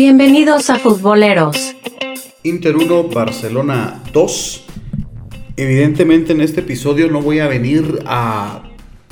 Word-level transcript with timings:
Bienvenidos 0.00 0.70
a 0.70 0.78
Futboleros. 0.78 1.74
Inter 2.44 2.76
1, 2.76 3.08
Barcelona 3.08 4.00
2. 4.12 4.64
Evidentemente 5.56 6.30
en 6.32 6.40
este 6.40 6.60
episodio 6.60 7.10
no 7.10 7.20
voy 7.20 7.40
a 7.40 7.48
venir 7.48 8.04
a 8.06 8.62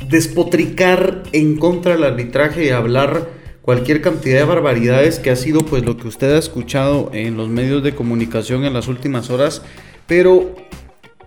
despotricar 0.09 1.25
en 1.33 1.57
contra 1.57 1.95
del 1.95 2.05
arbitraje 2.05 2.67
y 2.67 2.69
hablar 2.69 3.29
cualquier 3.63 4.01
cantidad 4.01 4.39
de 4.39 4.45
barbaridades 4.45 5.19
que 5.19 5.31
ha 5.31 5.35
sido 5.35 5.59
pues 5.63 5.85
lo 5.85 5.97
que 5.97 6.07
usted 6.07 6.33
ha 6.33 6.39
escuchado 6.39 7.11
en 7.13 7.37
los 7.37 7.49
medios 7.49 7.83
de 7.83 7.97
comunicación 7.97 8.65
en 8.65 8.73
las 8.73 8.87
últimas 8.87 9.29
horas, 9.29 9.63
pero 10.07 10.55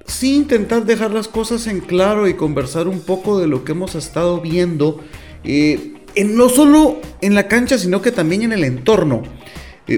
sí 0.06 0.38
intentar 0.38 0.86
dejar 0.86 1.12
las 1.12 1.28
cosas 1.28 1.68
en 1.68 1.82
claro 1.82 2.30
y 2.30 2.36
conversar 2.36 2.88
un 2.88 3.02
poco 3.02 3.38
de 3.42 3.48
lo 3.48 3.66
que 3.66 3.74
hemos 3.74 3.96
estado 3.96 4.40
viendo, 4.40 5.02
eh, 5.44 5.96
en, 6.16 6.38
no 6.38 6.48
solo 6.48 7.02
en 7.20 7.36
la 7.36 7.50
cancha, 7.50 7.78
sino 7.78 8.02
que 8.02 8.14
también 8.14 8.44
en 8.44 8.54
el 8.54 8.64
entorno. 8.64 9.24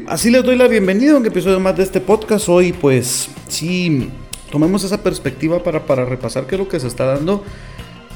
Así 0.07 0.31
les 0.31 0.41
doy 0.45 0.55
la 0.55 0.69
bienvenida 0.69 1.11
a 1.11 1.17
un 1.17 1.25
episodio 1.25 1.59
más 1.59 1.75
de 1.75 1.83
este 1.83 1.99
podcast. 1.99 2.47
Hoy 2.47 2.71
pues 2.71 3.29
sí, 3.49 4.09
tomemos 4.49 4.85
esa 4.85 5.03
perspectiva 5.03 5.61
para, 5.63 5.85
para 5.85 6.05
repasar 6.05 6.47
qué 6.47 6.55
es 6.55 6.59
lo 6.59 6.69
que 6.69 6.79
se 6.79 6.87
está 6.87 7.03
dando 7.03 7.43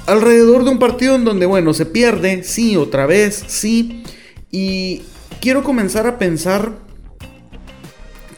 alrededor 0.05 0.63
de 0.63 0.69
un 0.69 0.79
partido 0.79 1.15
en 1.15 1.25
donde, 1.25 1.45
bueno, 1.45 1.73
se 1.73 1.85
pierde, 1.85 2.43
sí, 2.43 2.77
otra 2.77 3.05
vez, 3.05 3.43
sí. 3.47 4.03
Y 4.51 5.01
quiero 5.41 5.65
comenzar 5.65 6.07
a 6.07 6.17
pensar 6.17 6.71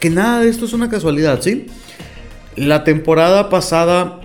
que 0.00 0.10
nada 0.10 0.40
de 0.40 0.48
esto 0.48 0.64
es 0.64 0.72
una 0.72 0.88
casualidad, 0.88 1.40
¿sí? 1.40 1.66
La 2.56 2.82
temporada 2.82 3.50
pasada 3.50 4.20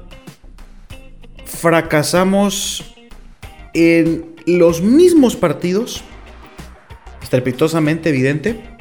fracasamos 1.46 2.96
en 3.76 4.34
los 4.48 4.82
mismos 4.82 5.36
partidos, 5.36 6.04
estrepitosamente 7.22 8.10
evidente, 8.10 8.73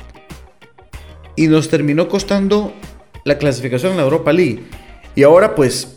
y 1.37 1.47
nos 1.49 1.69
terminó 1.69 2.09
costando 2.09 2.73
la 3.25 3.39
clasificación 3.39 3.93
en 3.93 3.99
la 3.99 4.05
Europa 4.05 4.33
League. 4.33 4.65
Y 5.15 5.23
ahora 5.23 5.55
pues 5.55 5.95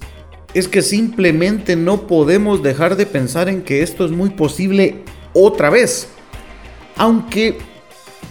es 0.53 0.67
que 0.67 0.81
simplemente 0.81 1.75
no 1.75 2.08
podemos 2.08 2.64
dejar 2.64 2.95
de 2.95 3.05
pensar 3.05 3.50
en 3.50 3.61
que 3.61 3.83
esto 3.83 4.06
es 4.06 4.11
muy 4.11 4.30
posible 4.30 5.03
otra 5.33 5.69
vez. 5.69 6.08
Aunque 6.95 7.58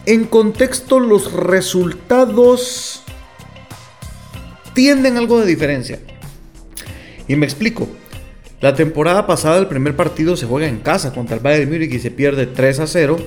en 0.07 0.25
contexto 0.25 1.01
los 1.01 1.33
resultados 1.33 3.03
tienden 4.75 5.17
algo 5.17 5.41
de 5.41 5.47
diferencia. 5.47 6.01
Y 7.29 7.37
me 7.37 7.47
explico. 7.47 7.89
La 8.61 8.75
temporada 8.75 9.27
pasada 9.27 9.59
el 9.59 9.67
primer 9.67 9.95
partido 9.95 10.37
se 10.37 10.47
juega 10.47 10.67
en 10.67 10.79
casa 10.79 11.13
contra 11.13 11.37
el 11.37 11.43
Bayern 11.43 11.71
Múnich 11.71 11.93
y 11.93 11.99
se 11.99 12.11
pierde 12.11 12.47
3 12.47 12.81
a 12.81 12.87
0. 12.87 13.19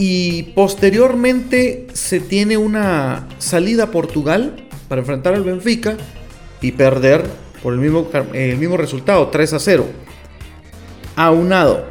Y 0.00 0.44
posteriormente 0.54 1.88
se 1.92 2.20
tiene 2.20 2.56
una 2.56 3.28
salida 3.36 3.84
a 3.84 3.90
Portugal 3.90 4.56
para 4.88 5.02
enfrentar 5.02 5.34
al 5.34 5.44
Benfica 5.44 5.98
y 6.62 6.72
perder 6.72 7.24
por 7.62 7.74
el 7.74 7.80
mismo, 7.80 8.08
el 8.32 8.56
mismo 8.56 8.78
resultado, 8.78 9.28
3 9.28 9.52
a 9.52 9.58
0. 9.58 9.86
Aunado. 11.16 11.84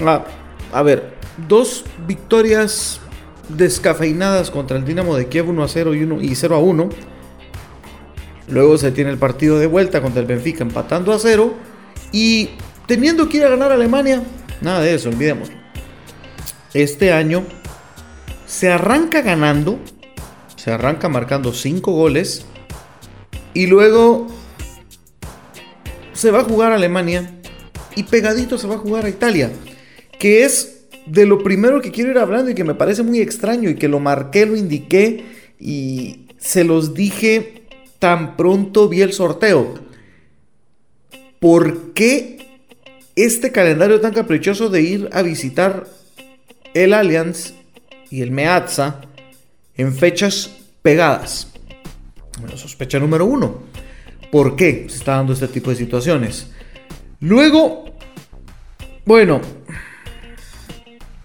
A, 0.00 0.24
a 0.72 0.82
ver, 0.82 1.14
dos 1.48 1.84
victorias 2.06 3.00
descafeinadas 3.48 4.52
contra 4.52 4.76
el 4.76 4.84
Dinamo 4.84 5.16
de 5.16 5.26
Kiev 5.26 5.48
1 5.48 5.64
a 5.64 5.68
0 5.68 5.94
y, 5.96 6.04
1, 6.04 6.22
y 6.22 6.36
0 6.36 6.54
a 6.54 6.58
1 6.60 6.88
Luego 8.48 8.78
se 8.78 8.92
tiene 8.92 9.10
el 9.10 9.18
partido 9.18 9.58
de 9.58 9.66
vuelta 9.66 10.00
contra 10.00 10.20
el 10.20 10.28
Benfica 10.28 10.62
empatando 10.62 11.12
a 11.12 11.18
cero. 11.18 11.54
Y 12.12 12.50
teniendo 12.86 13.28
que 13.28 13.38
ir 13.38 13.44
a 13.44 13.48
ganar 13.48 13.72
a 13.72 13.74
Alemania, 13.74 14.22
nada 14.60 14.82
de 14.82 14.94
eso, 14.94 15.08
olvidemos. 15.08 15.50
Este 16.72 17.12
año 17.12 17.42
se 18.46 18.70
arranca 18.70 19.20
ganando, 19.22 19.78
se 20.56 20.70
arranca 20.70 21.08
marcando 21.08 21.52
5 21.52 21.92
goles. 21.92 22.46
Y 23.54 23.66
luego 23.66 24.26
se 26.12 26.30
va 26.30 26.40
a 26.40 26.44
jugar 26.44 26.72
a 26.72 26.76
Alemania 26.76 27.30
y 27.94 28.04
pegadito 28.04 28.58
se 28.58 28.66
va 28.66 28.76
a 28.76 28.78
jugar 28.78 29.04
a 29.04 29.08
Italia. 29.08 29.50
Que 30.18 30.44
es 30.44 30.86
de 31.06 31.26
lo 31.26 31.42
primero 31.42 31.80
que 31.80 31.90
quiero 31.90 32.10
ir 32.10 32.18
hablando 32.18 32.50
y 32.50 32.54
que 32.54 32.64
me 32.64 32.74
parece 32.74 33.02
muy 33.02 33.20
extraño 33.20 33.70
y 33.70 33.76
que 33.76 33.88
lo 33.88 34.00
marqué, 34.00 34.46
lo 34.46 34.56
indiqué 34.56 35.24
y 35.58 36.26
se 36.38 36.64
los 36.64 36.94
dije 36.94 37.62
tan 37.98 38.36
pronto 38.36 38.88
vi 38.88 39.02
el 39.02 39.12
sorteo. 39.12 39.74
¿Por 41.40 41.92
qué 41.92 42.60
este 43.14 43.52
calendario 43.52 44.00
tan 44.00 44.12
caprichoso 44.12 44.68
de 44.68 44.82
ir 44.82 45.08
a 45.12 45.22
visitar 45.22 45.86
el 46.74 46.92
Allianz 46.92 47.54
y 48.10 48.22
el 48.22 48.30
Meazza 48.30 49.00
en 49.76 49.94
fechas 49.94 50.56
pegadas? 50.82 51.52
Bueno, 52.40 52.56
sospecha 52.56 52.98
número 52.98 53.24
uno. 53.24 53.62
¿Por 54.30 54.56
qué 54.56 54.86
se 54.88 54.96
está 54.96 55.16
dando 55.16 55.32
este 55.32 55.48
tipo 55.48 55.70
de 55.70 55.76
situaciones? 55.76 56.50
Luego, 57.20 57.86
bueno, 59.04 59.40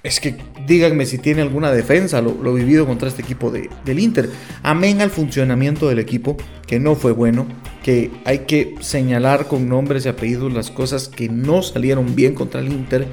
es 0.04 0.20
que 0.20 0.36
díganme 0.66 1.06
si 1.06 1.18
tiene 1.18 1.42
alguna 1.42 1.72
defensa 1.72 2.22
lo, 2.22 2.54
vivido 2.54 2.86
contra 2.86 3.08
este 3.08 3.22
equipo 3.22 3.52
de, 3.52 3.70
del 3.86 4.00
Inter. 4.00 4.30
Amén 4.64 5.02
al 5.02 5.10
funcionamiento 5.10 5.90
del 5.90 6.00
equipo, 6.00 6.38
que 6.66 6.80
no 6.80 6.96
fue 6.96 7.12
bueno, 7.12 7.48
que 7.84 8.12
hay 8.26 8.40
que 8.40 8.76
señalar 8.80 9.48
con 9.48 9.68
nombres 9.68 10.06
y 10.06 10.10
apellidos 10.10 10.54
las 10.54 10.72
cosas 10.72 11.08
que 11.08 11.30
no 11.30 11.62
salieron 11.62 12.16
bien 12.16 12.34
contra 12.34 12.62
el 12.62 12.72
Inter. 12.72 13.08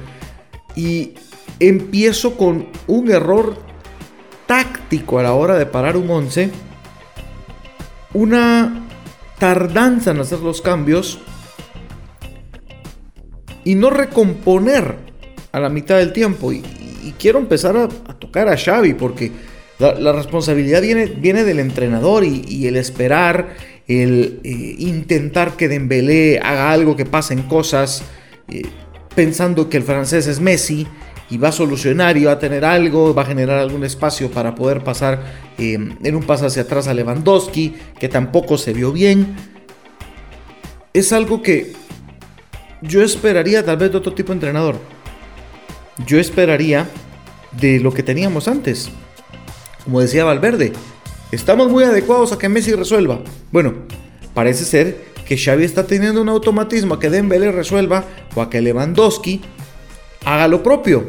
Y 0.75 1.13
empiezo 1.59 2.37
con 2.37 2.67
un 2.87 3.11
error 3.11 3.55
táctico 4.47 5.19
a 5.19 5.23
la 5.23 5.33
hora 5.33 5.57
de 5.57 5.65
parar 5.65 5.97
un 5.97 6.09
11. 6.09 6.49
Una 8.13 8.87
tardanza 9.37 10.11
en 10.11 10.19
hacer 10.19 10.39
los 10.39 10.61
cambios. 10.61 11.19
Y 13.63 13.75
no 13.75 13.89
recomponer 13.89 14.95
a 15.51 15.59
la 15.59 15.69
mitad 15.69 15.97
del 15.97 16.13
tiempo. 16.13 16.51
Y, 16.51 16.63
quiero 17.19 17.39
empezar 17.39 17.75
a, 17.75 17.87
tocar 17.87 18.47
a 18.47 18.55
Xavi 18.55 18.93
porque 18.93 19.31
la, 19.77 20.13
responsabilidad 20.13 20.81
viene, 20.81 21.05
viene, 21.05 21.43
del 21.43 21.59
entrenador 21.59 22.23
y, 22.23 22.65
el 22.67 22.77
esperar, 22.77 23.55
el 23.87 24.39
eh, 24.43 24.75
intentar 24.79 25.57
que 25.57 25.67
Dembélé 25.67 26.39
haga 26.39 26.71
algo, 26.71 26.95
que 26.95 27.05
pasen 27.05 27.43
cosas, 27.43 28.03
eh, 28.47 28.61
pensando 29.15 29.69
que 29.69 29.77
el 29.77 29.83
francés 29.83 30.27
es 30.27 30.39
Messi 30.39 30.87
y 31.29 31.37
va 31.37 31.49
a 31.49 31.51
solucionar 31.51 32.17
y 32.17 32.25
va 32.25 32.33
a 32.33 32.39
tener 32.39 32.65
algo, 32.65 33.13
va 33.13 33.21
a 33.21 33.25
generar 33.25 33.59
algún 33.59 33.83
espacio 33.83 34.31
para 34.31 34.55
poder 34.55 34.83
pasar 34.83 35.21
eh, 35.57 35.73
en 35.73 36.15
un 36.15 36.23
paso 36.23 36.45
hacia 36.45 36.63
atrás 36.63 36.87
a 36.87 36.93
Lewandowski, 36.93 37.75
que 37.99 38.09
tampoco 38.09 38.57
se 38.57 38.73
vio 38.73 38.91
bien. 38.91 39.35
Es 40.93 41.13
algo 41.13 41.41
que 41.41 41.73
yo 42.81 43.03
esperaría 43.03 43.63
tal 43.63 43.77
vez 43.77 43.91
de 43.91 43.97
otro 43.97 44.13
tipo 44.13 44.29
de 44.29 44.35
entrenador 44.35 44.75
yo 46.05 46.19
esperaría 46.19 46.87
de 47.59 47.79
lo 47.79 47.93
que 47.93 48.03
teníamos 48.03 48.47
antes. 48.47 48.89
Como 49.83 50.01
decía 50.01 50.23
Valverde, 50.23 50.73
estamos 51.31 51.69
muy 51.69 51.83
adecuados 51.83 52.31
a 52.31 52.37
que 52.37 52.49
Messi 52.49 52.73
resuelva. 52.73 53.21
Bueno, 53.51 53.73
parece 54.33 54.65
ser 54.65 55.09
que 55.25 55.37
Xavi 55.37 55.63
está 55.63 55.85
teniendo 55.85 56.21
un 56.21 56.29
automatismo 56.29 56.95
a 56.95 56.99
que 56.99 57.09
Dembélé 57.09 57.51
resuelva 57.51 58.05
o 58.35 58.41
a 58.41 58.49
que 58.49 58.61
Lewandowski 58.61 59.41
haga 60.25 60.47
lo 60.47 60.63
propio. 60.63 61.05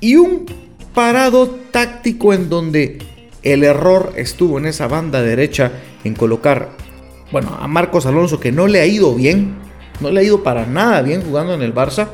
Y 0.00 0.16
un 0.16 0.46
parado 0.94 1.48
táctico 1.70 2.32
en 2.32 2.48
donde 2.48 2.98
el 3.42 3.64
error 3.64 4.12
estuvo 4.16 4.58
en 4.58 4.66
esa 4.66 4.88
banda 4.88 5.22
derecha 5.22 5.72
en 6.04 6.14
colocar, 6.14 6.70
bueno, 7.30 7.56
a 7.60 7.68
Marcos 7.68 8.06
Alonso 8.06 8.40
que 8.40 8.52
no 8.52 8.66
le 8.66 8.80
ha 8.80 8.86
ido 8.86 9.14
bien, 9.14 9.56
no 10.00 10.10
le 10.10 10.20
ha 10.20 10.22
ido 10.22 10.42
para 10.42 10.66
nada 10.66 11.02
bien 11.02 11.22
jugando 11.22 11.54
en 11.54 11.62
el 11.62 11.74
Barça. 11.74 12.08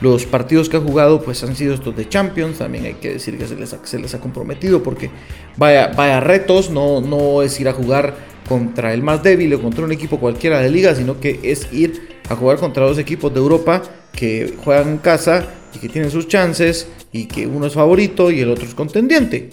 Los 0.00 0.24
partidos 0.24 0.68
que 0.68 0.78
ha 0.78 0.80
jugado 0.80 1.22
pues 1.22 1.42
han 1.44 1.54
sido 1.54 1.74
estos 1.74 1.94
de 1.94 2.08
Champions, 2.08 2.58
también 2.58 2.86
hay 2.86 2.94
que 2.94 3.10
decir 3.14 3.36
que 3.36 3.46
se 3.46 3.56
les 3.56 3.72
ha, 3.74 3.80
se 3.84 3.98
les 3.98 4.14
ha 4.14 4.20
comprometido 4.20 4.82
porque 4.82 5.10
vaya, 5.56 5.88
vaya 5.88 6.20
retos, 6.20 6.70
no, 6.70 7.00
no 7.00 7.42
es 7.42 7.60
ir 7.60 7.68
a 7.68 7.72
jugar 7.72 8.14
contra 8.48 8.94
el 8.94 9.02
más 9.02 9.22
débil 9.22 9.52
o 9.54 9.62
contra 9.62 9.84
un 9.84 9.92
equipo 9.92 10.18
cualquiera 10.18 10.60
de 10.60 10.70
liga, 10.70 10.94
sino 10.94 11.20
que 11.20 11.38
es 11.42 11.72
ir 11.72 12.19
a 12.30 12.36
jugar 12.36 12.58
contra 12.58 12.86
dos 12.86 12.96
equipos 12.96 13.34
de 13.34 13.40
Europa 13.40 13.82
que 14.12 14.54
juegan 14.64 14.88
en 14.88 14.98
casa 14.98 15.46
y 15.74 15.78
que 15.80 15.88
tienen 15.88 16.10
sus 16.10 16.28
chances 16.28 16.86
y 17.12 17.26
que 17.26 17.46
uno 17.46 17.66
es 17.66 17.74
favorito 17.74 18.30
y 18.30 18.40
el 18.40 18.50
otro 18.50 18.64
es 18.64 18.74
contendiente. 18.74 19.50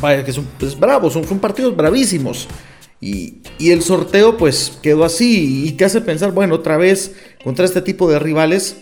Vaya 0.00 0.24
que 0.24 0.32
son 0.32 0.46
pues, 0.58 0.78
bravos, 0.78 1.12
son, 1.12 1.24
son 1.24 1.40
partidos 1.40 1.76
bravísimos. 1.76 2.48
Y, 3.00 3.42
el 3.58 3.82
sorteo 3.82 4.36
pues 4.36 4.78
quedó 4.82 5.04
así 5.04 5.66
y 5.66 5.72
te 5.72 5.84
hace 5.84 6.00
pensar, 6.00 6.30
bueno, 6.30 6.54
otra 6.54 6.76
vez 6.76 7.16
contra 7.42 7.64
este 7.64 7.82
tipo 7.82 8.08
de 8.08 8.20
rivales 8.20 8.76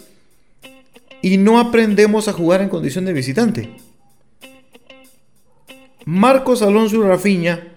y 1.23 1.39
no 1.39 1.59
aprendemos 1.59 2.29
a 2.29 2.35
jugar 2.35 2.61
en 2.61 2.69
condición 2.69 3.07
de 3.07 3.15
visitante. 3.15 3.71
Marcos 6.05 6.61
Alonso 6.61 6.97
y 6.97 7.03
Rafiña 7.03 7.73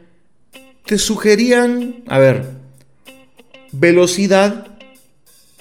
te 0.85 0.97
sugerían, 0.97 2.03
a 2.07 2.19
ver, 2.19 2.58
velocidad 3.71 4.67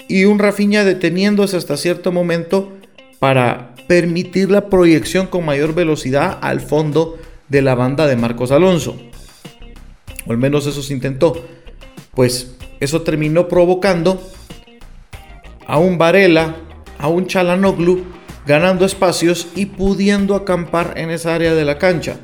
y 0.09 0.25
un 0.25 0.39
Rafiña 0.39 0.85
deteniéndose 0.85 1.57
hasta 1.57 1.77
cierto 1.77 2.13
momento 2.13 2.73
para 3.19 3.75
permitir 3.87 4.51
la 4.51 4.69
proyección 4.69 5.27
con 5.27 5.45
mayor 5.45 5.75
velocidad 5.75 6.39
al 6.41 6.61
fondo 6.61 7.19
de 7.49 7.63
la 7.63 7.75
banda 7.75 8.07
de 8.07 8.17
Marcos 8.17 8.51
Alonso. 8.51 8.97
O 10.27 10.33
al 10.33 10.39
menos 10.39 10.67
eso 10.67 10.83
se 10.83 10.95
intentó. 10.95 11.45
Pues 12.15 12.55
eso 12.81 13.03
terminó 13.03 13.49
provocando 13.49 14.21
a 15.67 15.79
un 15.79 15.99
Varela, 15.99 16.57
a 16.99 17.09
un 17.09 17.27
Chalanoglu, 17.27 18.05
ganando 18.47 18.85
espacios 18.85 19.49
y 19.55 19.67
pudiendo 19.67 20.35
acampar 20.35 20.95
en 20.97 21.11
esa 21.11 21.35
área 21.35 21.55
de 21.55 21.65
la 21.65 21.79
cancha. 21.79 22.17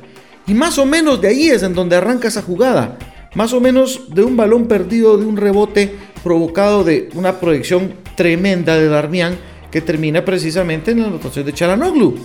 Y 0.47 0.53
más 0.53 0.77
o 0.77 0.85
menos 0.85 1.21
de 1.21 1.29
ahí 1.29 1.49
es 1.49 1.63
en 1.63 1.73
donde 1.73 1.95
arranca 1.95 2.27
esa 2.27 2.41
jugada. 2.41 2.97
Más 3.35 3.51
o 3.51 3.59
menos 3.59 4.15
de 4.15 4.23
un 4.23 4.37
balón 4.37 4.67
perdido, 4.67 5.17
de 5.17 5.25
un 5.25 5.35
rebote 5.35 5.93
provocado 6.23 6.83
de 6.83 7.09
una 7.13 7.39
proyección 7.39 7.93
tremenda 8.15 8.77
de 8.77 8.87
Darmian 8.87 9.37
que 9.69 9.81
termina 9.81 10.23
precisamente 10.23 10.91
en 10.91 11.01
la 11.01 11.07
anotación 11.07 11.45
de 11.45 11.53
Chalanoglu. 11.53 12.15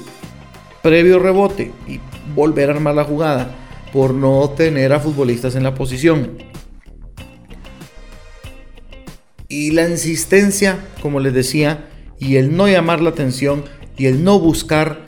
Previo 0.83 1.19
rebote 1.19 1.73
y 1.89 2.01
volver 2.35 2.71
a 2.71 2.75
armar 2.75 2.95
la 2.95 3.05
jugada 3.05 3.51
por 3.93 4.15
no 4.15 4.49
tener 4.51 4.93
a 4.93 5.01
futbolistas 5.01 5.57
en 5.57 5.65
la 5.65 5.75
posición. 5.75 6.39
Y 9.49 9.73
la 9.73 9.89
insistencia, 9.89 10.79
como 11.03 11.19
les 11.19 11.35
decía, 11.35 11.89
y 12.21 12.37
el 12.37 12.57
no 12.57 12.69
llamar 12.69 13.01
la 13.01 13.11
atención 13.11 13.65
y 13.97 14.07
el 14.07 14.23
no 14.23 14.39
buscar 14.39 15.05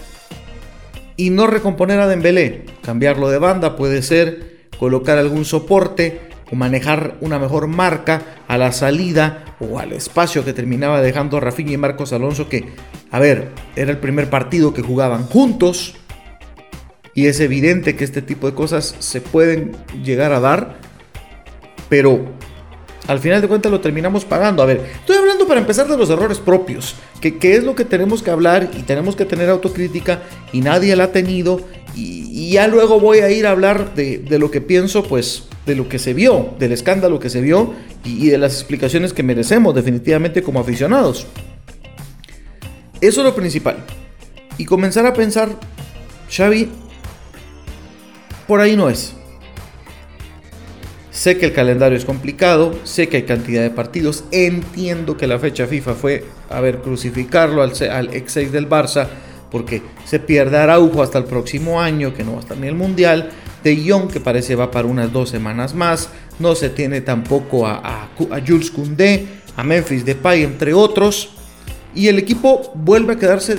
y 1.17 1.31
no 1.31 1.47
recomponer 1.47 2.01
a 2.01 2.09
Dembélé, 2.09 2.65
cambiarlo 2.83 3.31
de 3.31 3.39
banda 3.39 3.77
puede 3.77 4.03
ser 4.03 4.52
colocar 4.83 5.17
algún 5.17 5.45
soporte 5.45 6.23
o 6.51 6.57
manejar 6.57 7.15
una 7.21 7.39
mejor 7.39 7.69
marca 7.69 8.43
a 8.49 8.59
la 8.59 8.73
salida 8.73 9.55
o 9.61 9.79
al 9.79 9.93
espacio 9.93 10.45
que 10.45 10.53
terminaba 10.53 11.01
dejando 11.01 11.39
Rafinha 11.39 11.75
y 11.75 11.77
Marcos 11.77 12.13
Alonso 12.13 12.49
que, 12.49 12.65
a 13.13 13.21
ver, 13.21 13.51
era 13.77 13.93
el 13.93 13.99
primer 13.99 14.29
partido 14.29 14.75
que 14.75 14.83
jugaban 14.83 15.27
juntos 15.27 15.95
y 17.15 17.29
es 17.29 17.39
evidente 17.39 17.95
que 17.95 18.03
este 18.03 18.23
tipo 18.23 18.49
de 18.49 18.55
cosas 18.57 18.97
se 18.99 19.21
pueden 19.21 19.71
llegar 20.03 20.33
a 20.33 20.41
dar, 20.41 20.79
pero 21.89 22.25
al 23.07 23.21
final 23.21 23.41
de 23.41 23.47
cuentas 23.47 23.71
lo 23.71 23.81
terminamos 23.81 24.25
pagando. 24.25 24.65
A 24.65 24.67
ver, 24.67 24.85
estoy 25.01 25.17
hablando 25.17 25.47
para 25.47 25.61
empezar 25.61 25.87
de 25.87 25.97
los 25.97 26.11
errores 26.11 26.39
propios, 26.39 26.97
que, 27.21 27.55
es 27.55 27.63
lo 27.63 27.77
que 27.77 27.85
tenemos 27.85 28.23
que 28.23 28.33
hablar 28.33 28.69
y 28.77 28.83
tenemos 28.83 29.15
que 29.15 29.25
tener 29.27 29.49
autocrítica 29.49 30.23
y 30.53 30.61
nadie 30.61 30.97
la 30.97 31.05
ha 31.05 31.13
tenido. 31.13 31.61
Y, 31.95 32.51
ya 32.53 32.69
luego 32.69 33.01
voy 33.01 33.19
a 33.19 33.31
ir 33.31 33.47
a 33.47 33.51
hablar 33.51 33.95
de, 33.95 34.25
lo 34.39 34.51
que 34.51 34.61
pienso, 34.61 35.03
pues 35.03 35.45
de 35.67 35.75
lo 35.75 35.89
que 35.89 35.99
se 35.99 36.13
vio, 36.13 36.55
del 36.59 36.73
escándalo 36.73 37.19
que 37.19 37.31
se 37.31 37.41
vio 37.41 37.75
y, 38.05 38.27
y 38.27 38.31
de 38.31 38.39
las 38.39 38.55
explicaciones 38.55 39.13
que 39.13 39.23
merecemos 39.23 39.75
definitivamente 39.75 40.43
como 40.43 40.61
aficionados. 40.61 41.27
Eso 43.01 43.21
es 43.21 43.25
lo 43.25 43.35
principal. 43.35 43.77
Y 44.59 44.65
comenzar 44.65 45.07
a 45.07 45.13
pensar, 45.13 45.49
Xavi, 46.31 46.69
por 48.47 48.61
ahí 48.61 48.77
no 48.77 48.91
es. 48.91 49.15
Sé 51.11 51.37
que 51.37 51.47
el 51.47 51.53
calendario 51.53 51.97
es 51.97 52.05
complicado, 52.05 52.75
sé 52.85 53.09
que 53.09 53.19
hay 53.19 53.23
cantidad 53.25 53.63
de 53.63 53.71
partidos, 53.71 54.25
entiendo 54.31 55.17
que 55.17 55.27
la 55.27 55.39
fecha 55.39 55.67
FIFA 55.67 55.95
fue, 55.95 56.25
a 56.49 56.61
ver, 56.61 56.79
crucificarlo 56.79 57.63
al, 57.63 57.73
al 57.91 58.15
ex 58.15 58.33
6 58.33 58.51
del 58.51 58.69
Barça, 58.69 59.09
porque 59.53 59.83
se 60.05 60.19
pierde 60.19 60.57
Araujo 60.57 61.03
hasta 61.03 61.19
el 61.19 61.25
próximo 61.25 61.81
año, 61.81 62.15
que 62.15 62.25
no 62.25 62.33
va 62.33 62.39
a 62.39 62.41
estar 62.41 62.57
ni 62.57 62.67
el 62.67 62.75
Mundial, 62.75 63.31
de 63.63 63.85
Jong, 63.87 64.11
que 64.11 64.19
parece 64.19 64.57
va 64.57 64.71
para 64.73 64.89
unas 64.89 65.13
dos 65.13 65.29
semanas 65.29 65.75
más, 65.75 66.09
no 66.41 66.57
se 66.57 66.71
tiene 66.71 67.03
tampoco 67.03 67.67
a, 67.67 67.75
a, 67.75 68.05
a 68.05 68.41
Jules 68.45 68.71
Koundé, 68.71 69.29
a 69.55 69.63
Memphis 69.63 70.05
Depay, 70.05 70.43
entre 70.43 70.75
otros, 70.75 71.35
y 71.95 72.09
el 72.09 72.19
equipo 72.19 72.73
vuelve 72.75 73.13
a 73.13 73.19
quedarse, 73.19 73.59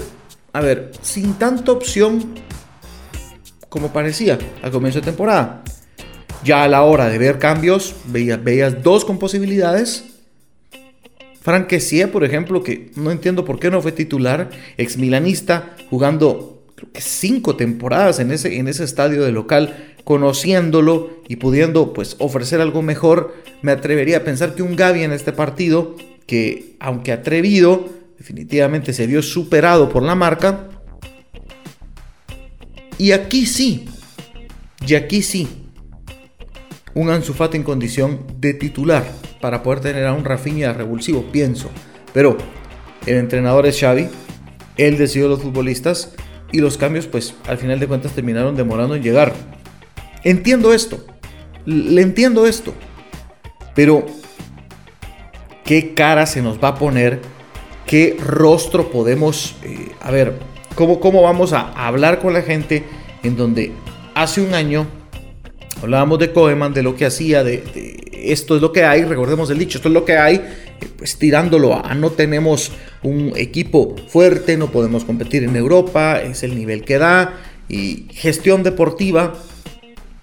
a 0.51 0.60
ver, 0.60 0.92
sin 1.01 1.36
tanta 1.36 1.72
opción 1.72 2.34
como 3.74 3.92
parecía 3.92 4.38
al 4.62 4.69
comienzo 4.69 5.00
de 5.00 5.06
temporada. 5.06 5.63
Ya 6.44 6.63
a 6.63 6.68
la 6.68 6.84
hora 6.84 7.10
de 7.10 7.18
ver 7.18 7.40
cambios, 7.40 7.95
veías, 8.06 8.84
dos 8.84 9.04
con 9.04 9.18
posibilidades. 9.18 10.12
Frank 11.44 11.74
por 12.10 12.24
ejemplo, 12.24 12.63
que 12.63 12.92
no 12.95 13.12
entiendo 13.12 13.44
por 13.44 13.60
qué 13.60 13.69
no 13.69 13.81
fue 13.81 13.92
titular, 13.92 14.50
ex 14.78 14.98
milanista, 14.98 15.75
jugando 15.90 16.63
creo 16.74 16.90
que 16.94 17.01
cinco 17.01 17.57
temporadas 17.57 18.22
en 18.22 18.31
ese, 18.31 18.57
en 18.57 18.69
ese 18.69 18.86
estadio 18.86 19.25
de 19.25 19.34
local, 19.34 19.94
conociéndolo 20.06 21.22
y 21.28 21.36
pudiendo 21.36 21.92
pues 21.92 22.16
ofrecer 22.19 22.62
algo 22.62 22.81
mejor, 22.81 23.36
me 23.62 23.74
atrevería 23.74 24.18
a 24.18 24.24
pensar 24.24 24.56
que 24.56 24.63
un 24.63 24.78
Gaby 24.78 25.04
en 25.04 25.12
este 25.12 25.34
partido, 25.34 25.98
que 26.28 26.78
aunque 26.80 27.12
atrevido, 27.12 27.90
definitivamente 28.18 28.94
se 28.94 29.06
vio 29.06 29.22
superado 29.22 29.90
por 29.90 30.01
la 30.01 30.16
marca. 30.16 30.69
Y 32.98 33.12
aquí 33.12 33.45
sí, 33.45 33.90
y 34.88 34.95
aquí 34.95 35.22
sí, 35.22 35.62
un 36.95 37.10
Ansu 37.10 37.34
en 37.54 37.63
condición 37.63 38.25
de 38.38 38.54
titular 38.54 39.04
para 39.42 39.63
poder 39.63 39.80
tener 39.80 40.06
a 40.06 40.13
un 40.13 40.25
Rafinha 40.25 40.74
revulsivo, 40.74 41.24
pienso. 41.31 41.69
Pero 42.13 42.38
el 43.06 43.18
entrenador 43.18 43.66
es 43.66 43.80
Xavi, 43.80 44.07
él 44.78 44.98
decidió 44.98 45.28
los 45.28 45.42
futbolistas 45.42 46.13
y 46.51 46.60
los 46.60 46.78
cambios 46.78 47.07
pues 47.07 47.34
al 47.48 47.57
final 47.57 47.80
de 47.80 47.88
cuentas 47.88 48.13
terminaron 48.13 48.56
demorando 48.56 48.95
en 48.95 49.04
llegar. 49.04 49.34
Entiendo 50.24 50.74
esto, 50.74 51.04
le 51.66 52.01
entiendo 52.01 52.45
esto, 52.45 52.74
pero 53.75 54.06
¿qué 55.66 55.94
cara 55.94 56.25
se 56.25 56.42
nos 56.42 56.63
va 56.63 56.69
a 56.69 56.75
poner? 56.75 57.19
¿Qué 57.86 58.16
rostro 58.19 58.90
podemos, 58.92 59.56
eh, 59.63 59.92
a 60.01 60.12
ver, 60.12 60.40
¿cómo, 60.75 61.00
cómo 61.00 61.22
vamos 61.22 61.51
a 61.51 61.72
hablar 61.86 62.19
con 62.19 62.34
la 62.34 62.42
gente 62.42 62.84
en 63.24 63.36
donde 63.36 63.74
hace 64.16 64.42
un 64.42 64.54
año 64.54 64.88
Hablábamos 65.83 66.18
de 66.18 66.31
Koeman, 66.31 66.74
de 66.74 66.81
lo 66.81 66.95
que 66.95 67.06
hacía, 67.06 67.44
de, 67.44 67.62
esto 68.13 68.56
es 68.56 68.62
lo 68.62 68.71
que 68.71 68.85
hay, 68.85 69.03
recordemos 69.03 69.50
el 69.50 69.59
dicho, 69.59 69.80
esto 69.80 69.89
es 69.89 69.94
lo 69.94 70.06
que 70.06 70.18
hay, 70.18 70.35
eh, 70.35 70.88
pues 70.97 71.18
tirándolo 71.18 71.75
a 71.75 71.94
no 71.94 72.12
tenemos 72.12 72.71
un 73.01 73.33
equipo 73.35 73.94
fuerte, 74.07 74.56
no 74.56 74.71
podemos 74.71 75.03
competir 75.03 75.44
en 75.44 75.57
Europa, 75.57 76.21
es 76.21 76.41
el 76.44 76.56
nivel 76.56 76.85
que 76.85 76.97
da, 77.00 77.33
y 77.68 78.06
gestión 78.12 78.63
deportiva, 78.63 79.33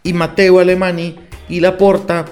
y 0.02 0.14
Mateo 0.14 0.60
Alemani 0.60 1.16
y 1.50 1.60
Laporta 1.60 2.24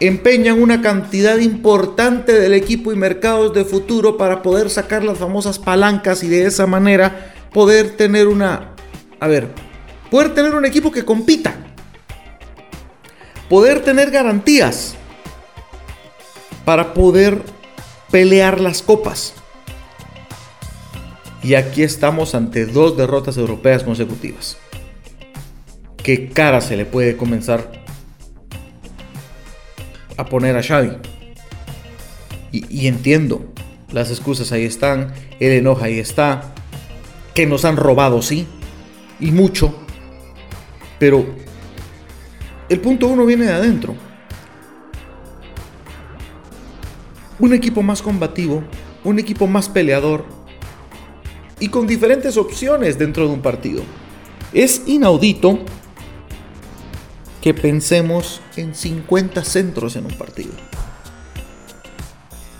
empeñan 0.00 0.62
una 0.62 0.80
cantidad 0.80 1.36
importante 1.36 2.32
del 2.32 2.54
equipo 2.54 2.94
y 2.94 2.96
mercados 2.96 3.52
de 3.52 3.66
futuro 3.66 4.16
para 4.16 4.40
poder 4.40 4.70
sacar 4.70 5.04
las 5.04 5.18
famosas 5.18 5.58
palancas 5.58 6.24
y 6.24 6.28
de 6.28 6.46
esa 6.46 6.66
manera 6.66 7.34
poder 7.52 7.90
tener 7.90 8.26
una, 8.26 8.74
a 9.20 9.28
ver, 9.28 9.48
poder 10.10 10.32
tener 10.32 10.54
un 10.54 10.64
equipo 10.64 10.90
que 10.90 11.04
compita 11.04 11.54
poder 13.48 13.82
tener 13.82 14.10
garantías 14.10 14.94
para 16.64 16.92
poder 16.94 17.42
pelear 18.10 18.60
las 18.60 18.82
copas. 18.82 19.34
Y 21.42 21.54
aquí 21.54 21.82
estamos 21.82 22.34
ante 22.34 22.66
dos 22.66 22.96
derrotas 22.96 23.36
europeas 23.36 23.82
consecutivas. 23.84 24.58
¿Qué 25.96 26.28
cara 26.28 26.60
se 26.60 26.76
le 26.76 26.84
puede 26.84 27.16
comenzar 27.16 27.70
a 30.16 30.24
poner 30.26 30.56
a 30.56 30.62
Xavi? 30.62 30.92
Y, 32.50 32.86
entiendo, 32.86 33.52
las 33.92 34.10
excusas 34.10 34.52
ahí 34.52 34.64
están, 34.64 35.12
el 35.38 35.52
enojo 35.52 35.84
ahí 35.84 35.98
está, 35.98 36.54
que 37.34 37.46
nos 37.46 37.64
han 37.66 37.76
robado, 37.76 38.22
sí, 38.22 38.46
y 39.20 39.30
mucho, 39.30 39.74
pero 40.98 41.26
el 42.68 42.80
punto 42.80 43.06
uno 43.06 43.24
viene 43.24 43.46
de 43.46 43.52
adentro. 43.52 43.94
Un 47.38 47.54
equipo 47.54 47.82
más 47.82 48.02
combativo, 48.02 48.62
un 49.04 49.18
equipo 49.18 49.46
más 49.46 49.68
peleador 49.68 50.24
y 51.60 51.68
con 51.68 51.86
diferentes 51.86 52.36
opciones 52.36 52.98
dentro 52.98 53.26
de 53.26 53.32
un 53.32 53.40
partido. 53.40 53.82
Es 54.52 54.82
inaudito 54.86 55.60
que 57.40 57.54
pensemos 57.54 58.40
en 58.56 58.74
50 58.74 59.44
centros 59.44 59.96
en 59.96 60.06
un 60.06 60.12
partido. 60.12 60.52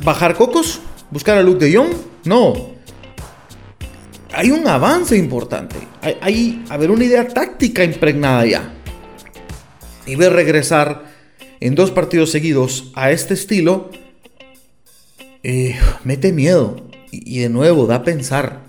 ¿Bajar 0.05 0.37
cocos? 0.37 0.81
¿Buscar 1.11 1.39
a 1.39 1.43
Luke 1.43 1.65
de 1.65 1.77
Jong? 1.77 1.93
No. 2.25 2.79
Hay 4.33 4.53
un 4.53 4.67
avance 4.69 5.17
importante. 5.17 5.77
Hay, 6.01 6.17
hay, 6.21 6.65
a 6.69 6.77
ver, 6.77 6.93
una 6.93 7.05
idea 7.05 7.27
táctica 7.27 7.83
impregnada 7.83 8.47
ya 8.47 8.78
y 10.09 10.17
ver 10.17 10.33
regresar 10.33 11.05
en 11.61 11.75
dos 11.75 11.91
partidos 11.91 12.31
seguidos 12.31 12.91
a 12.95 13.11
este 13.11 13.35
estilo, 13.35 13.91
eh, 15.43 15.77
mete 16.05 16.33
miedo. 16.33 16.89
Y, 17.11 17.41
de 17.41 17.49
nuevo, 17.49 17.87
da 17.87 17.97
a 17.97 18.03
pensar. 18.05 18.65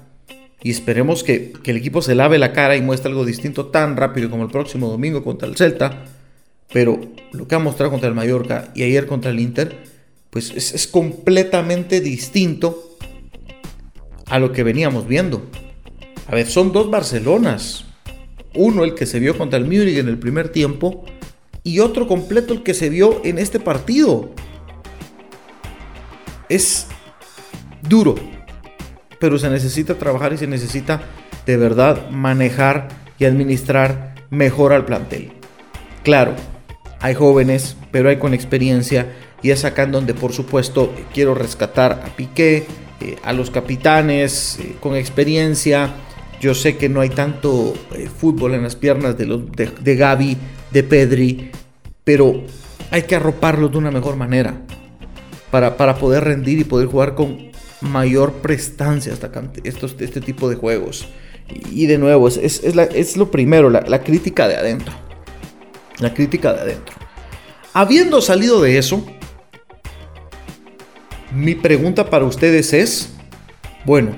Y 0.64 0.72
esperemos 0.72 1.24
que, 1.24 1.54
el 1.66 1.78
equipo 1.78 2.02
se 2.02 2.16
lave 2.16 2.38
la 2.38 2.54
cara 2.54 2.76
y 2.76 2.82
muestre 2.82 3.10
algo 3.10 3.26
distinto 3.26 3.68
tan 3.68 3.98
rápido 3.98 4.30
como 4.30 4.44
el 4.44 4.50
próximo 4.50 4.90
domingo 4.90 5.24
contra 5.24 5.48
el 5.48 5.56
Celta. 5.56 6.06
Pero 6.72 7.00
lo 7.32 7.48
que 7.48 7.56
ha 7.56 7.60
mostrado 7.60 7.92
contra 7.92 8.10
el 8.10 8.16
Mallorca 8.16 8.72
y 8.76 8.84
ayer 8.84 9.08
contra 9.08 9.32
el 9.32 9.40
Inter, 9.40 9.78
pues 10.30 10.52
es, 10.52 10.74
es 10.74 10.88
completamente 10.88 12.02
distinto 12.02 12.98
a 14.28 14.40
lo 14.40 14.52
que 14.52 14.64
veníamos 14.64 15.08
viendo. 15.08 15.50
A 16.28 16.36
ver, 16.36 16.48
son 16.48 16.72
dos 16.72 16.90
Barcelonas. 16.90 17.86
Uno 18.56 18.84
el 18.84 18.96
que 18.96 19.06
se 19.06 19.20
vio 19.20 19.38
contra 19.38 19.58
el 19.58 19.66
Múnich 19.66 19.98
en 19.98 20.08
el 20.08 20.18
primer 20.18 20.50
tiempo 20.50 21.06
y 21.64 21.80
otro 21.80 22.08
completo 22.08 22.54
el 22.54 22.64
que 22.64 22.74
se 22.74 22.90
vio 22.90 23.22
en 23.24 23.38
este 23.38 23.60
partido. 23.60 24.32
Es 26.48 26.88
duro, 27.88 28.16
pero 29.20 29.38
se 29.38 29.50
necesita 29.50 29.96
trabajar 29.96 30.34
y 30.34 30.38
se 30.38 30.48
necesita 30.48 31.02
de 31.46 31.58
verdad 31.58 32.10
manejar 32.10 32.88
y 33.18 33.26
administrar 33.26 34.16
mejor 34.30 34.74
al 34.74 34.86
plantel. 34.86 35.32
Claro, 36.04 36.36
hay 37.02 37.14
jóvenes, 37.14 37.76
pero 37.92 38.10
hay 38.10 38.18
con 38.18 38.34
experiencia 38.34 39.08
y 39.42 39.52
es 39.52 39.66
acá 39.66 39.84
en 39.84 39.92
donde 39.92 40.14
por 40.14 40.34
supuesto 40.34 40.94
quiero 41.14 41.34
rescatar 41.34 42.04
a 42.06 42.16
Piqué, 42.16 42.66
eh, 43.02 43.16
a 43.24 43.34
los 43.34 43.50
capitanes 43.52 44.60
eh, 44.60 44.76
con 44.80 44.96
experiencia. 44.96 45.90
Yo 46.42 46.54
sé 46.54 46.78
que 46.78 46.90
no 46.90 47.02
hay 47.02 47.10
tanto 47.10 47.74
eh, 47.96 48.10
fútbol 48.10 48.54
en 48.54 48.64
las 48.64 48.76
piernas 48.76 49.18
de, 49.18 49.26
de 49.26 49.96
Gaby, 49.96 50.38
de 50.72 50.84
Pedri, 50.84 51.52
pero 52.04 52.44
hay 52.92 53.04
que 53.04 53.16
arroparlos 53.16 53.72
de 53.72 53.78
una 53.78 53.92
mejor 53.92 54.16
manera 54.16 54.62
para, 55.52 55.78
para 55.78 55.96
poder 55.96 56.24
rendir 56.24 56.60
y 56.60 56.64
poder 56.64 56.88
jugar 56.88 57.16
con 57.16 57.50
mayor 57.82 58.34
prestancia 58.34 59.14
hasta 59.14 59.32
estos, 59.64 59.96
este 60.00 60.22
tipo 60.22 60.50
de 60.50 60.56
juegos. 60.56 61.08
Y, 61.72 61.88
de 61.88 61.98
nuevo, 61.98 62.28
es, 62.28 62.38
es, 62.38 62.62
es, 62.64 63.18
lo 63.18 63.32
primero, 63.32 63.70
la, 63.70 63.82
la 63.82 64.04
crítica 64.04 64.48
de 64.48 64.56
adentro. 64.56 64.94
La 66.00 66.14
crítica 66.14 66.54
de 66.54 66.62
adentro. 66.62 66.96
Habiendo 67.74 68.22
salido 68.22 68.62
de 68.62 68.78
eso, 68.78 69.04
mi 71.32 71.56
pregunta 71.56 72.10
para 72.10 72.26
ustedes 72.26 72.74
es, 72.74 73.14
bueno, 73.86 74.16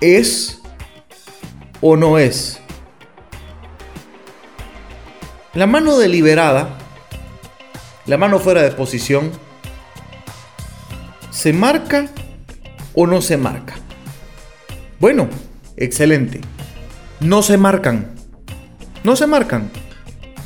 ¿es 0.00 0.60
o 1.80 1.96
no 1.96 2.18
es? 2.18 2.60
La 5.56 5.66
mano 5.66 5.96
deliberada, 5.96 6.68
la 8.04 8.18
mano 8.18 8.38
fuera 8.38 8.60
de 8.60 8.72
posición, 8.72 9.30
¿se 11.30 11.54
marca 11.54 12.10
o 12.92 13.06
no 13.06 13.22
se 13.22 13.38
marca? 13.38 13.76
Bueno, 15.00 15.30
excelente. 15.78 16.42
No 17.20 17.40
se 17.40 17.56
marcan. 17.56 18.10
No 19.02 19.16
se 19.16 19.26
marcan. 19.26 19.70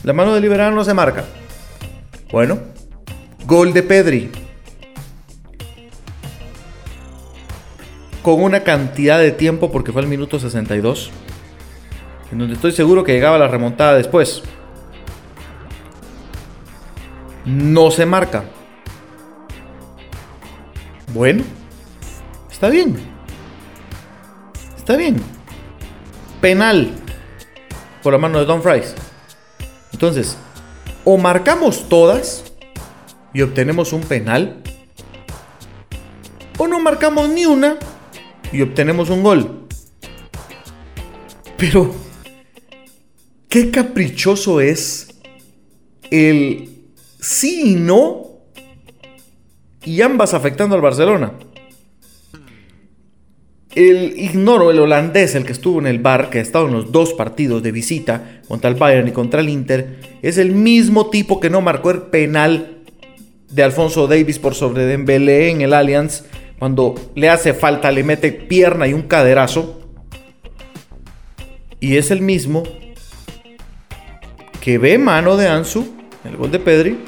La 0.05 0.13
mano 0.13 0.33
deliberada 0.33 0.71
no 0.71 0.85
se 0.85 0.95
marca. 0.95 1.25
Bueno, 2.31 2.61
gol 3.47 3.73
de 3.73 3.83
Pedri. 3.83 4.31
Con 8.23 8.45
una 8.45 8.61
cantidad 8.61 9.19
de 9.19 9.33
tiempo, 9.33 9.73
porque 9.73 9.91
fue 9.91 10.03
el 10.03 10.09
minuto 10.09 10.39
62, 10.39 11.11
en 12.31 12.39
donde 12.39 12.55
estoy 12.55 12.71
seguro 12.71 13.03
que 13.03 13.13
llegaba 13.13 13.39
la 13.39 13.49
remontada 13.49 13.97
después. 13.97 14.45
No 17.51 17.91
se 17.91 18.07
marca. 18.07 18.45
Bueno, 21.13 21.43
está 22.49 22.69
bien. 22.69 22.97
Está 24.77 24.97
bien. 24.97 25.17
Penal 26.41 26.93
por 28.05 28.13
la 28.13 28.19
mano 28.21 28.39
de 28.39 28.45
Don 28.45 28.63
Fries. 28.63 28.95
Entonces, 29.93 30.37
o 31.05 31.19
marcamos 31.19 31.89
todas 31.89 32.45
y 33.35 33.43
obtenemos 33.43 33.93
un 33.93 34.03
penal, 34.03 34.63
o 36.57 36.69
no 36.69 36.79
marcamos 36.79 37.29
ni 37.31 37.47
una 37.47 37.77
y 38.53 38.63
obtenemos 38.63 39.11
un 39.11 39.25
gol. 39.25 39.67
Pero, 41.57 41.93
qué 43.49 43.73
caprichoso 43.73 44.61
es 44.61 45.09
el 46.11 46.80
sí 47.21 47.73
y 47.73 47.75
no, 47.77 48.27
y 49.85 50.01
ambas 50.03 50.35
afectando 50.35 50.75
al 50.75 50.83
Barcelona. 50.83 51.33
El 53.75 54.19
ignoro, 54.19 54.73
el 54.73 54.81
holandés, 54.81 55.37
el 55.37 55.45
que 55.45 55.53
estuvo 55.53 55.79
en 55.79 55.87
el 55.87 56.01
bar, 56.01 56.29
que 56.29 56.39
ha 56.39 56.43
estado 56.43 56.67
en 56.67 56.73
los 56.73 56.91
dos 56.91 57.15
partidos 57.15 57.63
de 57.63 57.71
visita 57.71 58.43
contra 58.49 58.69
el 58.69 58.77
Bayern 58.77 59.09
y 59.09 59.13
contra 59.13 59.41
el 59.41 59.49
Inter, 59.49 60.19
es 60.23 60.39
el 60.39 60.53
mismo 60.53 61.09
tipo 61.09 61.39
que 61.39 61.51
no 61.51 61.61
marcó 61.61 61.93
el 61.93 62.03
penal 62.03 62.79
de 63.49 63.63
Alfonso 63.63 64.09
Davis 64.09 64.39
por 64.39 64.55
sobre 64.55 64.87
Dembélé 64.87 65.51
en 65.51 65.61
el 65.61 65.73
Allianz, 65.73 66.25
cuando 66.59 66.95
le 67.15 67.31
hace 67.31 67.55
falta, 67.55 67.91
le 67.91 68.03
mete 68.03 68.33
pierna 68.33 68.87
y 68.87 68.93
un 68.93 69.03
caderazo. 69.03 69.81
Y 71.79 71.97
es 71.97 72.11
el 72.11 72.21
mismo 72.21 72.65
que 74.61 74.79
ve 74.79 74.99
mano 74.99 75.37
de 75.37 75.49
Ansu, 75.49 76.00
el 76.31 76.37
gol 76.37 76.51
de 76.51 76.59
Pedri, 76.59 76.99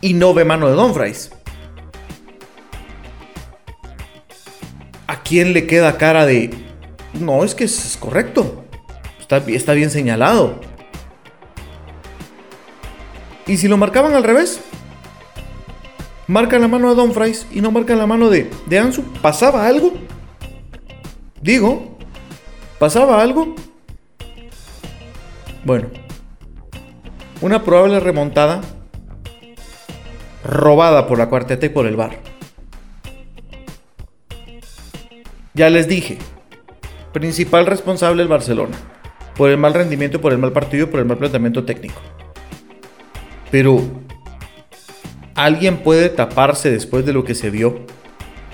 y 0.00 0.12
no 0.12 0.34
ve 0.34 0.44
mano 0.44 0.68
de 0.68 0.74
Dumfries. 0.74 1.30
¿A 5.06 5.22
quién 5.22 5.52
le 5.52 5.66
queda 5.66 5.96
cara 5.96 6.26
de... 6.26 6.50
No, 7.14 7.44
es 7.44 7.54
que 7.54 7.64
es 7.64 7.96
correcto. 7.98 8.64
Está, 9.20 9.72
bien 9.72 9.90
señalado. 9.90 10.60
¿Y 13.46 13.56
si 13.56 13.68
lo 13.68 13.76
marcaban 13.76 14.14
al 14.14 14.24
revés? 14.24 14.60
Marcan 16.26 16.60
la 16.60 16.68
mano 16.68 16.90
de 16.90 16.94
Don 16.96 17.12
Fries 17.12 17.46
y 17.52 17.60
no 17.60 17.70
marcan 17.70 17.98
la 17.98 18.06
mano 18.06 18.28
de, 18.30 18.50
de 18.66 18.78
Ansu. 18.78 19.02
¿Pasaba 19.22 19.66
algo? 19.66 19.92
Digo, 21.40 21.96
¿pasaba 22.78 23.22
algo? 23.22 23.54
Bueno, 25.64 25.88
una 27.44 27.62
probable 27.62 28.00
remontada 28.00 28.62
robada 30.42 31.06
por 31.06 31.18
la 31.18 31.28
cuarteta 31.28 31.66
y 31.66 31.68
por 31.68 31.86
el 31.86 31.94
bar. 31.94 32.18
Ya 35.52 35.68
les 35.68 35.86
dije, 35.86 36.16
principal 37.12 37.66
responsable 37.66 38.22
el 38.22 38.28
Barcelona, 38.28 38.74
por 39.36 39.50
el 39.50 39.58
mal 39.58 39.74
rendimiento, 39.74 40.22
por 40.22 40.32
el 40.32 40.38
mal 40.38 40.52
partido, 40.52 40.88
por 40.88 41.00
el 41.00 41.04
mal 41.04 41.18
planteamiento 41.18 41.64
técnico. 41.64 42.00
Pero, 43.50 43.82
¿alguien 45.34 45.82
puede 45.82 46.08
taparse 46.08 46.70
después 46.70 47.04
de 47.04 47.12
lo 47.12 47.24
que 47.24 47.34
se 47.34 47.50
vio? 47.50 47.80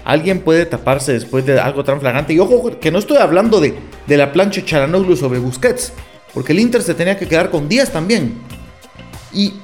¿Alguien 0.04 0.40
puede 0.40 0.66
taparse 0.66 1.12
después 1.12 1.46
de 1.46 1.60
algo 1.60 1.84
tan 1.84 2.00
flagrante? 2.00 2.32
Y 2.32 2.40
ojo, 2.40 2.80
que 2.80 2.90
no 2.90 2.98
estoy 2.98 3.18
hablando 3.18 3.60
de, 3.60 3.72
de 4.08 4.16
la 4.16 4.32
plancha 4.32 4.64
Charanoglu 4.64 5.14
sobre 5.14 5.38
Busquets, 5.38 5.92
porque 6.34 6.52
el 6.52 6.58
Inter 6.58 6.82
se 6.82 6.94
tenía 6.94 7.16
que 7.16 7.28
quedar 7.28 7.50
con 7.50 7.68
Díaz 7.68 7.92
también. 7.92 8.49
Y 9.32 9.54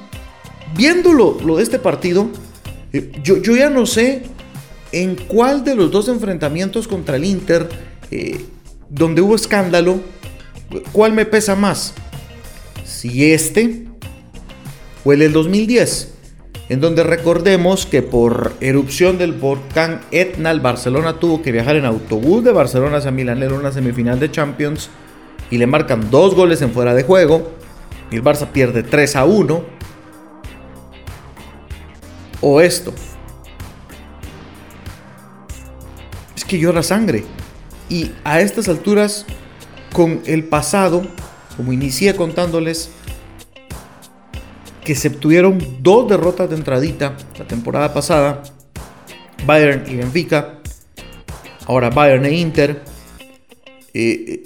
viéndolo 0.77 1.39
lo 1.45 1.57
de 1.57 1.63
este 1.63 1.79
partido, 1.79 2.29
eh, 2.93 3.13
yo, 3.23 3.39
yo 3.39 3.57
ya 3.57 3.71
no 3.71 3.87
sé 3.87 4.23
en 4.93 5.17
cuál 5.17 5.65
de 5.65 5.75
los 5.75 5.91
dos 5.91 6.09
enfrentamientos 6.09 6.89
contra 6.89 7.17
el 7.17 7.25
Inter, 7.25 7.69
eh, 8.11 8.45
donde 8.89 9.21
hubo 9.21 9.35
escándalo, 9.35 10.01
cuál 10.93 11.13
me 11.13 11.27
pesa 11.27 11.55
más. 11.55 11.95
Si 12.85 13.33
este 13.33 13.87
o 15.05 15.13
el 15.13 15.21
del 15.21 15.33
2010, 15.33 16.13
en 16.69 16.81
donde 16.81 17.05
recordemos 17.05 17.87
que 17.87 18.03
por 18.03 18.55
erupción 18.61 19.19
del 19.19 19.33
volcán 19.33 20.01
Etna, 20.11 20.51
el 20.51 20.61
Barcelona 20.61 21.19
tuvo 21.21 21.43
que 21.43 21.53
viajar 21.53 21.77
en 21.77 21.85
autobús 21.85 22.43
de 22.43 22.53
Barcelona 22.53 22.99
hacia 22.99 23.11
Milán 23.11 23.43
en 23.43 23.53
una 23.53 23.73
semifinal 23.73 24.19
de 24.19 24.31
Champions 24.31 24.91
y 25.51 25.59
le 25.59 25.67
marcan 25.67 26.11
dos 26.11 26.35
goles 26.35 26.63
en 26.63 26.73
fuera 26.73 26.95
de 26.95 27.05
juego 27.05 27.56
y 28.11 28.17
el 28.17 28.23
Barça 28.23 28.49
pierde 28.49 28.83
3 28.83 29.17
a 29.17 29.25
1. 29.25 29.77
O 32.43 32.61
esto, 32.61 32.93
que 36.47 36.59
llora 36.59 36.83
sangre. 36.83 37.25
Y 37.89 38.13
a 38.25 38.41
estas 38.41 38.69
alturas, 38.69 39.27
con 39.93 40.23
el 40.27 40.45
pasado, 40.45 41.03
como 41.57 41.73
inicié 41.73 42.15
contándoles, 42.17 42.91
que 44.85 44.95
se 44.95 45.09
obtuvieron 45.09 45.59
dos 45.81 46.09
derrotas 46.09 46.49
de 46.49 46.57
entradita 46.57 47.17
la 47.39 47.47
temporada 47.47 47.93
pasada, 47.93 48.43
Bayern 49.45 49.85
y 49.89 49.97
Benfica, 49.97 50.59
ahora 51.67 51.91
Bayern 51.91 52.25
e 52.25 52.33
Inter, 52.39 52.83
eh, 53.95 54.43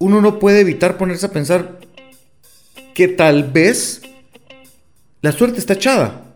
uno 0.00 0.20
no 0.20 0.38
puede 0.38 0.60
evitar 0.60 0.96
ponerse 0.96 1.26
a 1.26 1.30
pensar 1.30 1.77
que 2.98 3.06
tal 3.06 3.44
vez 3.44 4.02
la 5.22 5.30
suerte 5.30 5.60
está 5.60 5.74
echada. 5.74 6.34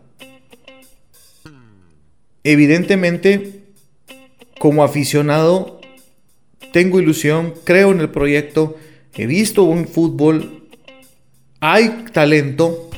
Evidentemente, 2.45 3.65
como 4.59 4.85
aficionado 4.85 5.81
tengo 6.71 7.01
ilusión, 7.01 7.53
creo 7.65 7.91
en 7.91 7.99
el 7.99 8.09
proyecto, 8.11 8.77
he 9.13 9.25
visto 9.25 9.63
un 9.63 9.89
fútbol, 9.89 10.69
hay 11.59 12.05
talento 12.13 12.89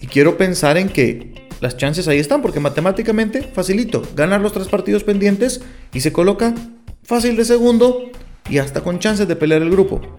y 0.00 0.06
quiero 0.06 0.38
pensar 0.38 0.78
en 0.78 0.88
que 0.88 1.48
las 1.60 1.76
chances 1.76 2.06
ahí 2.06 2.20
están, 2.20 2.40
porque 2.40 2.60
matemáticamente, 2.60 3.42
facilito, 3.42 4.04
ganar 4.14 4.40
los 4.40 4.52
tres 4.52 4.68
partidos 4.68 5.02
pendientes 5.02 5.60
y 5.92 6.02
se 6.02 6.12
coloca 6.12 6.54
fácil 7.02 7.34
de 7.34 7.44
segundo 7.44 8.12
y 8.48 8.58
hasta 8.58 8.84
con 8.84 9.00
chances 9.00 9.26
de 9.26 9.34
pelear 9.34 9.62
el 9.62 9.70
grupo. 9.70 10.16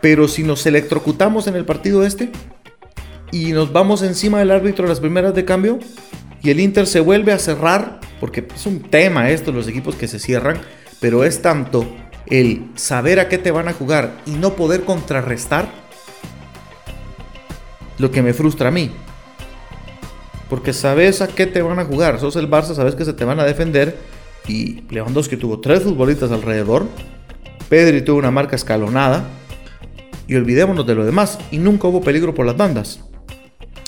Pero 0.00 0.28
si 0.28 0.42
nos 0.42 0.66
electrocutamos 0.66 1.46
en 1.46 1.56
el 1.56 1.64
partido 1.64 2.04
este 2.04 2.30
y 3.32 3.52
nos 3.52 3.72
vamos 3.72 4.02
encima 4.02 4.38
del 4.38 4.50
árbitro 4.50 4.86
a 4.86 4.88
las 4.88 5.00
primeras 5.00 5.34
de 5.34 5.44
cambio 5.44 5.78
y 6.42 6.50
el 6.50 6.60
Inter 6.60 6.86
se 6.86 7.00
vuelve 7.00 7.32
a 7.32 7.38
cerrar, 7.38 8.00
porque 8.20 8.46
es 8.54 8.66
un 8.66 8.80
tema 8.80 9.30
esto, 9.30 9.52
los 9.52 9.68
equipos 9.68 9.96
que 9.96 10.06
se 10.06 10.18
cierran, 10.18 10.60
pero 11.00 11.24
es 11.24 11.42
tanto 11.42 11.86
el 12.26 12.70
saber 12.74 13.20
a 13.20 13.28
qué 13.28 13.38
te 13.38 13.50
van 13.50 13.68
a 13.68 13.72
jugar 13.72 14.12
y 14.26 14.32
no 14.32 14.54
poder 14.54 14.84
contrarrestar 14.84 15.68
lo 17.98 18.10
que 18.10 18.22
me 18.22 18.34
frustra 18.34 18.68
a 18.68 18.72
mí. 18.72 18.90
Porque 20.48 20.72
sabes 20.72 21.22
a 21.22 21.28
qué 21.28 21.46
te 21.46 21.62
van 21.62 21.78
a 21.78 21.84
jugar. 21.84 22.20
Sos 22.20 22.36
el 22.36 22.48
Barça, 22.48 22.74
sabes 22.74 22.94
que 22.94 23.04
se 23.04 23.12
te 23.12 23.24
van 23.24 23.40
a 23.40 23.44
defender. 23.44 23.98
Y 24.46 24.84
Lewandowski 24.90 25.36
tuvo 25.36 25.60
tres 25.60 25.82
futbolistas 25.82 26.30
alrededor. 26.30 26.86
Pedri 27.68 28.02
tuvo 28.02 28.18
una 28.18 28.30
marca 28.30 28.54
escalonada. 28.54 29.24
Y 30.26 30.34
olvidémonos 30.34 30.86
de 30.86 30.94
lo 30.94 31.04
demás. 31.04 31.38
Y 31.50 31.58
nunca 31.58 31.88
hubo 31.88 32.00
peligro 32.00 32.34
por 32.34 32.46
las 32.46 32.56
bandas. 32.56 33.00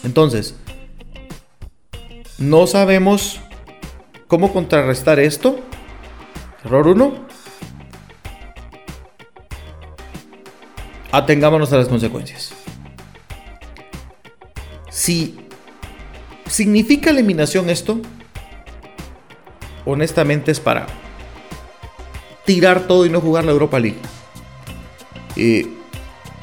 Entonces, 0.05 0.55
no 2.39 2.67
sabemos 2.67 3.41
cómo 4.29 4.53
contrarrestar 4.53 5.19
esto. 5.19 5.61
Error 6.65 6.89
1. 6.89 7.27
Atengámonos 11.11 11.73
a 11.73 11.79
las 11.79 11.89
consecuencias. 11.89 12.53
Si 14.91 15.39
significa 16.47 17.11
eliminación 17.11 17.71
esto, 17.71 18.01
honestamente 19.85 20.51
es 20.51 20.61
para 20.61 20.87
tirar 22.45 22.87
todo 22.87 23.07
y 23.07 23.11
no 23.11 23.21
jugar 23.21 23.45
la 23.45 23.53
Europa 23.53 23.79
League. 23.79 23.99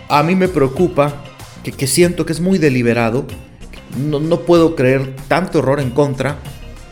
A 0.10 0.24
mí 0.24 0.36
me 0.36 0.48
preocupa 0.48 1.24
que, 1.64 1.88
siento 1.88 2.26
que 2.26 2.34
es 2.34 2.40
muy 2.40 2.58
deliberado. 2.58 3.26
No, 3.98 4.20
no 4.20 4.42
puedo 4.42 4.76
creer 4.76 5.16
tanto 5.28 5.60
error 5.60 5.80
en 5.80 5.92
contra. 5.92 6.38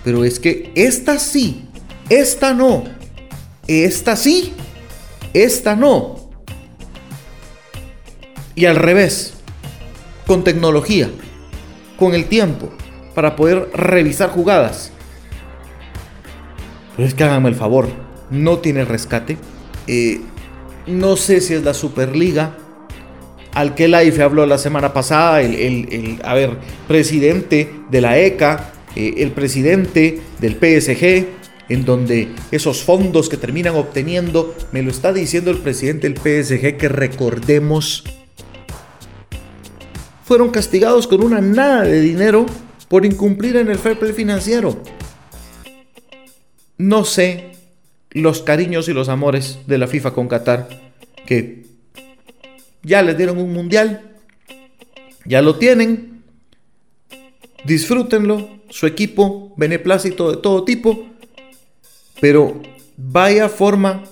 Pero 0.04 0.26
es 0.26 0.40
que 0.40 0.72
esta 0.76 1.18
sí, 1.18 1.66
esta 2.10 2.54
no, 2.54 2.84
esta 3.68 4.16
sí, 4.16 4.54
esta 5.34 5.76
no. 5.76 6.18
Y 8.56 8.66
al 8.66 8.76
revés, 8.76 9.34
con 10.28 10.44
tecnología, 10.44 11.10
con 11.98 12.14
el 12.14 12.26
tiempo, 12.26 12.70
para 13.16 13.36
poder 13.36 13.70
revisar 13.74 14.30
jugadas. 14.30 14.92
Pero 16.96 17.08
es 17.08 17.14
que 17.14 17.24
háganme 17.24 17.50
el 17.50 17.56
favor, 17.56 17.88
no 18.30 18.60
tiene 18.60 18.86
rescate. 18.86 19.38
Eh, 19.88 20.22
no 20.86 21.16
sé 21.16 21.40
si 21.42 21.54
es 21.54 21.64
la 21.64 21.74
Superliga. 21.74 22.58
Al 23.54 23.76
que 23.76 23.88
la 23.88 24.04
IFE 24.04 24.24
habló 24.24 24.46
la 24.46 24.58
semana 24.58 24.94
pasada, 24.94 25.42
el, 25.42 26.20
a 26.24 26.34
ver, 26.34 26.58
presidente 26.88 27.70
de 27.92 28.02
la 28.02 28.18
ECA, 28.18 28.74
eh, 28.96 29.16
el 29.18 29.32
presidente 29.32 30.22
del 30.40 30.54
PSG, 30.54 31.28
en 31.70 31.86
donde 31.86 32.30
esos 32.52 32.84
fondos 32.84 33.30
que 33.30 33.38
terminan 33.38 33.76
obteniendo, 33.76 34.56
me 34.72 34.82
lo 34.82 34.90
está 34.90 35.14
diciendo 35.14 35.52
el 35.52 35.58
presidente 35.58 36.10
del 36.10 36.18
PSG, 36.18 36.78
que 36.78 36.90
recordemos 36.90 38.04
fueron 40.24 40.50
castigados 40.50 41.08
con 41.08 41.22
una 41.24 41.42
nada 41.42 41.84
de 41.84 42.02
dinero 42.02 42.46
por 42.88 43.06
incumplir 43.06 43.58
en 43.58 43.70
el 43.70 43.78
fair 43.78 44.00
play 44.00 44.14
financiero. 44.14 44.82
No 46.78 47.06
sé 47.06 47.52
los 48.12 48.42
cariños 48.42 48.88
y 48.88 48.94
los 48.94 49.10
amores 49.10 49.60
de 49.68 49.78
la 49.78 49.88
FIFA 49.88 50.12
con 50.12 50.28
Qatar, 50.28 50.70
que 51.26 51.63
ya 52.84 53.02
les 53.02 53.18
dieron 53.18 53.38
un 53.38 53.52
mundial, 53.54 54.02
ya 55.26 55.42
lo 55.42 55.56
tienen, 55.56 56.24
disfrútenlo, 57.66 58.50
su 58.70 58.88
equipo, 58.88 59.54
beneplácito 59.58 60.32
de 60.32 60.38
todo 60.38 60.64
tipo, 60.64 61.08
pero 62.20 62.62
vaya 62.98 63.50
forma 63.50 64.04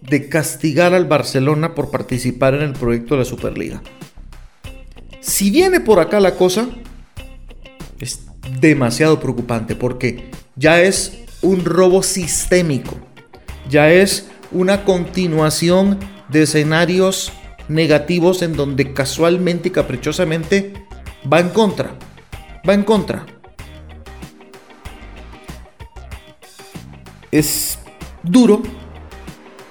de 0.00 0.28
castigar 0.28 0.94
al 0.94 1.06
Barcelona 1.06 1.74
por 1.74 1.90
participar 1.90 2.54
en 2.54 2.62
el 2.62 2.72
proyecto 2.72 3.14
de 3.14 3.20
la 3.20 3.24
Superliga. 3.24 3.82
Si 5.20 5.50
viene 5.50 5.80
por 5.80 5.98
acá 5.98 6.20
la 6.20 6.34
cosa, 6.34 6.68
es 7.98 8.20
demasiado 8.60 9.18
preocupante 9.18 9.74
porque 9.74 10.30
ya 10.56 10.82
es 10.82 11.18
un 11.40 11.64
robo 11.64 12.02
sistémico, 12.02 12.98
ya 13.68 13.90
es 13.90 14.28
una 14.52 14.84
continuación 14.84 15.98
de 16.28 16.42
escenarios 16.42 17.32
negativos 17.68 18.42
en 18.42 18.56
donde 18.56 18.92
casualmente 18.92 19.68
y 19.68 19.72
caprichosamente 19.72 20.72
va 21.30 21.40
en 21.40 21.48
contra, 21.50 21.94
va 22.68 22.74
en 22.74 22.82
contra. 22.82 23.26
Es 27.30 27.78
duro, 28.22 28.62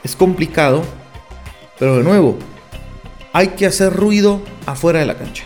es 0.03 0.15
complicado, 0.15 0.83
pero 1.79 1.97
de 1.97 2.03
nuevo, 2.03 2.37
hay 3.31 3.49
que 3.49 3.65
hacer 3.65 3.93
ruido 3.93 4.41
afuera 4.65 4.99
de 4.99 5.05
la 5.05 5.17
cancha. 5.17 5.45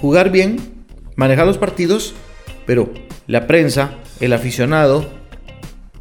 Jugar 0.00 0.30
bien, 0.30 0.84
manejar 1.16 1.46
los 1.46 1.58
partidos, 1.58 2.14
pero 2.66 2.90
la 3.26 3.46
prensa, 3.46 3.94
el 4.20 4.32
aficionado 4.32 5.10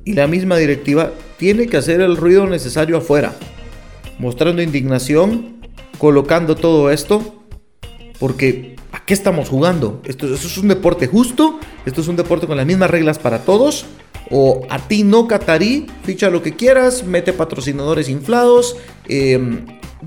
y 0.06 0.14
la 0.14 0.28
misma 0.28 0.58
directiva 0.58 1.12
tiene 1.38 1.68
que 1.68 1.78
hacer 1.78 2.02
el 2.02 2.18
ruido 2.18 2.48
necesario 2.48 2.98
afuera, 2.98 3.34
mostrando 4.20 4.62
indignación, 4.62 5.58
colocando 5.98 6.56
todo 6.56 6.92
esto, 6.92 7.44
porque 8.20 8.76
¿a 8.92 9.06
qué 9.06 9.14
estamos 9.14 9.50
jugando? 9.50 10.02
Esto, 10.06 10.28
es 10.34 10.58
un 10.58 10.68
deporte 10.68 11.08
justo, 11.08 11.60
esto 11.86 12.02
es 12.02 12.08
un 12.08 12.18
deporte 12.18 12.46
con 12.46 12.58
las 12.58 12.66
mismas 12.66 12.92
reglas 12.92 13.18
para 13.18 13.40
todos, 13.40 13.86
o 14.30 14.62
a 14.70 14.78
ti 14.78 15.04
no 15.04 15.28
catarí, 15.28 15.88
ficha 16.04 16.30
lo 16.30 16.44
que 16.44 16.56
quieras, 16.56 17.04
mete 17.04 17.34
patrocinadores 17.34 18.10
inflados, 18.10 18.76
eh, 19.08 19.40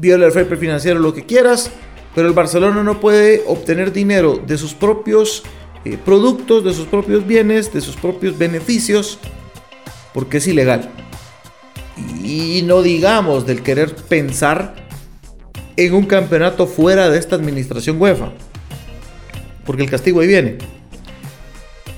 el 0.00 0.32
fair 0.32 0.56
financiero, 0.56 1.00
lo 1.00 1.12
que 1.12 1.26
quieras, 1.26 1.70
pero 2.14 2.28
el 2.28 2.34
Barcelona 2.34 2.82
no 2.82 3.00
puede 3.00 3.42
obtener 3.46 3.92
dinero 3.92 4.40
de 4.46 4.58
sus 4.58 4.74
propios 4.74 5.42
eh, 5.84 5.98
productos, 6.02 6.62
de 6.64 6.74
sus 6.74 6.86
propios 6.86 7.26
bienes, 7.26 7.72
de 7.72 7.80
sus 7.80 7.96
propios 7.96 8.38
beneficios, 8.38 9.18
porque 10.12 10.36
es 10.36 10.46
ilegal. 10.46 10.90
Y 12.22 12.62
no 12.64 12.82
digamos 12.82 13.46
del 13.46 13.62
querer 13.62 13.94
pensar 13.94 14.74
en 15.76 15.94
un 15.94 16.06
campeonato 16.06 16.66
fuera 16.66 17.10
de 17.10 17.18
esta 17.18 17.36
administración 17.36 18.00
UEFA, 18.00 18.32
porque 19.64 19.82
el 19.82 19.90
castigo 19.90 20.20
ahí 20.20 20.28
viene. 20.28 20.58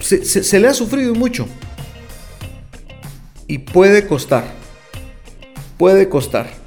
se 0.01 0.61
le 0.61 0.69
ha 0.69 0.75
sufrido 0.75 1.15
mucho 1.15 1.47
y 3.47 3.59
puede 3.59 4.07
costar. 4.07 4.45
Puede 5.79 6.09
costar. 6.09 6.65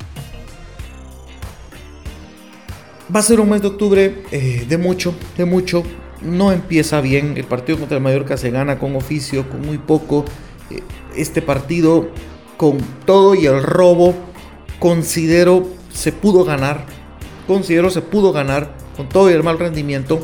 Va 3.14 3.22
a 3.22 3.24
ser 3.24 3.40
un 3.40 3.50
mes 3.50 3.62
de 3.62 3.68
octubre 3.68 4.24
eh, 4.32 4.66
de 4.68 4.78
mucho, 4.78 5.16
de 5.38 5.46
mucho. 5.46 5.84
No 6.22 6.52
empieza 6.52 7.00
bien. 7.00 7.36
El 7.38 7.46
partido 7.46 7.80
contra 7.80 7.98
el 7.98 8.04
Mallorca 8.04 8.38
se 8.38 8.52
gana 8.52 8.80
con 8.80 8.96
oficio, 8.96 9.50
con 9.50 9.66
muy 9.66 9.78
poco. 9.78 10.26
Eh, 10.70 10.82
este 11.16 11.42
partido, 11.42 12.10
con 12.58 12.78
todo 13.06 13.36
y 13.36 13.46
el 13.46 13.64
robo, 13.64 14.14
considero 14.80 15.68
se 15.94 16.12
pudo 16.12 16.44
ganar. 16.44 16.86
Considero 17.48 17.90
se 17.90 18.02
pudo 18.02 18.34
ganar 18.34 18.74
con 18.98 19.08
todo 19.08 19.30
y 19.30 19.34
el 19.34 19.44
mal 19.44 19.60
rendimiento. 19.60 20.20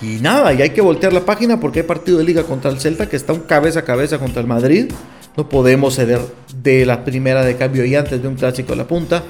Y 0.00 0.20
nada, 0.20 0.54
y 0.54 0.62
hay 0.62 0.70
que 0.70 0.80
voltear 0.80 1.12
la 1.12 1.24
página 1.24 1.58
porque 1.58 1.80
hay 1.80 1.86
partido 1.86 2.18
de 2.18 2.24
liga 2.24 2.44
contra 2.44 2.70
el 2.70 2.80
Celta 2.80 3.08
que 3.08 3.16
está 3.16 3.32
un 3.32 3.40
cabeza 3.40 3.80
a 3.80 3.84
cabeza 3.84 4.18
contra 4.18 4.40
el 4.40 4.46
Madrid. 4.46 4.92
No 5.36 5.48
podemos 5.48 5.96
ceder 5.96 6.20
de 6.54 6.86
la 6.86 7.04
primera 7.04 7.44
de 7.44 7.56
cambio 7.56 7.84
y 7.84 7.94
antes 7.94 8.22
de 8.22 8.28
un 8.28 8.36
clásico 8.36 8.72
a 8.72 8.76
la 8.76 8.86
punta. 8.86 9.24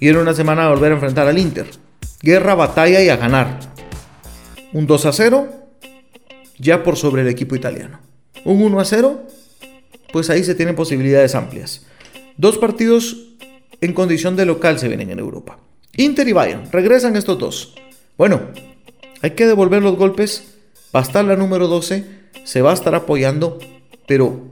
Y 0.00 0.08
en 0.08 0.16
una 0.16 0.34
semana 0.34 0.68
volver 0.68 0.92
a 0.92 0.94
enfrentar 0.94 1.28
al 1.28 1.38
Inter. 1.38 1.66
Guerra, 2.22 2.54
batalla 2.54 3.02
y 3.02 3.08
a 3.08 3.16
ganar. 3.16 3.58
Un 4.72 4.86
2 4.86 5.06
a 5.06 5.12
0 5.12 5.48
ya 6.58 6.82
por 6.82 6.96
sobre 6.96 7.22
el 7.22 7.28
equipo 7.28 7.54
italiano. 7.54 8.00
Un 8.44 8.62
1 8.62 8.80
a 8.80 8.84
0, 8.84 9.22
pues 10.12 10.30
ahí 10.30 10.44
se 10.44 10.54
tienen 10.54 10.76
posibilidades 10.76 11.34
amplias. 11.34 11.86
Dos 12.36 12.58
partidos 12.58 13.16
en 13.80 13.92
condición 13.92 14.36
de 14.36 14.46
local 14.46 14.78
se 14.78 14.88
vienen 14.88 15.10
en 15.10 15.18
Europa. 15.18 15.58
Inter 15.96 16.28
y 16.28 16.32
Bayern, 16.32 16.70
regresan 16.70 17.16
estos 17.16 17.38
dos. 17.38 17.74
Bueno, 18.18 18.40
hay 19.22 19.30
que 19.32 19.46
devolver 19.46 19.82
los 19.82 19.96
golpes. 19.96 20.54
Va 20.94 21.00
a 21.00 21.02
estar 21.02 21.24
la 21.24 21.36
número 21.36 21.68
12. 21.68 22.04
Se 22.44 22.62
va 22.62 22.70
a 22.70 22.74
estar 22.74 22.94
apoyando. 22.94 23.58
Pero 24.06 24.42